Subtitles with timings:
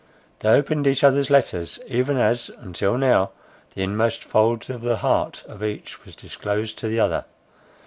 [0.39, 3.29] They opened each other's letters, even as, until now,
[3.75, 7.25] the inmost fold of the heart of each was disclosed to the other.